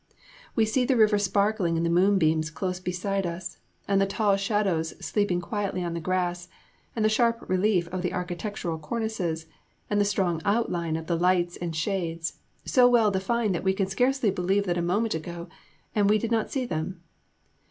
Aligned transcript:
We 0.55 0.65
see 0.65 0.83
the 0.83 0.97
river 0.97 1.19
sparkling 1.19 1.77
in 1.77 1.83
the 1.83 1.89
moonbeams 1.91 2.49
close 2.49 2.79
beside 2.79 3.27
us, 3.27 3.59
and 3.87 4.01
the 4.01 4.07
tall 4.07 4.35
shadows 4.35 4.95
sleeping 4.99 5.39
quietly 5.39 5.83
on 5.83 5.93
the 5.93 5.99
grass, 5.99 6.47
and 6.95 7.05
the 7.05 7.07
sharp 7.07 7.47
relief 7.47 7.87
of 7.89 8.01
the 8.01 8.11
architectural 8.11 8.79
cornices, 8.79 9.45
and 9.91 10.01
the 10.01 10.05
strong 10.05 10.41
outline 10.43 10.95
of 10.95 11.05
the 11.05 11.15
lights 11.19 11.55
and 11.55 11.75
shades, 11.75 12.39
so 12.65 12.89
well 12.89 13.11
defined 13.11 13.53
that 13.53 13.63
we 13.63 13.73
can 13.73 13.85
scarcely 13.85 14.31
believe 14.31 14.65
that 14.65 14.75
a 14.79 14.81
moment 14.81 15.13
ago, 15.13 15.47
and 15.93 16.09
we 16.09 16.17
did 16.17 16.31
not 16.31 16.49
see 16.49 16.65
them. 16.65 17.03